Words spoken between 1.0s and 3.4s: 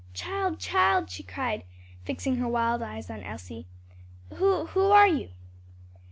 she cried, fixing her wild eyes on